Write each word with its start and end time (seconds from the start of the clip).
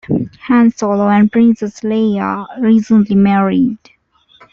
Han 0.47 0.71
Solo 0.71 1.07
and 1.09 1.31
Princess 1.31 1.81
Leia 1.81 2.23
are 2.49 2.59
recently 2.59 3.13
married. 3.15 3.77